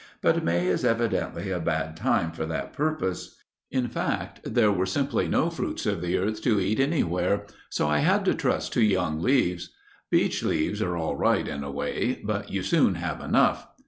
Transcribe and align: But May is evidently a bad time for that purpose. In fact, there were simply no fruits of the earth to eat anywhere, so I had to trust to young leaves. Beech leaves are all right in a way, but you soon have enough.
But 0.19 0.43
May 0.43 0.65
is 0.65 0.83
evidently 0.83 1.51
a 1.51 1.59
bad 1.59 1.95
time 1.95 2.31
for 2.31 2.47
that 2.47 2.73
purpose. 2.73 3.35
In 3.69 3.87
fact, 3.87 4.39
there 4.43 4.71
were 4.71 4.87
simply 4.87 5.27
no 5.27 5.51
fruits 5.51 5.85
of 5.85 6.01
the 6.01 6.17
earth 6.17 6.41
to 6.41 6.59
eat 6.59 6.79
anywhere, 6.79 7.45
so 7.69 7.87
I 7.87 7.99
had 7.99 8.25
to 8.25 8.33
trust 8.33 8.73
to 8.73 8.81
young 8.81 9.21
leaves. 9.21 9.69
Beech 10.09 10.41
leaves 10.41 10.81
are 10.81 10.97
all 10.97 11.15
right 11.15 11.47
in 11.47 11.63
a 11.63 11.69
way, 11.69 12.19
but 12.25 12.49
you 12.49 12.63
soon 12.63 12.95
have 12.95 13.21
enough. 13.21 13.67